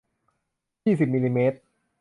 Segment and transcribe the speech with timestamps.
[0.83, 1.57] สี่สิบมิลลิลิตร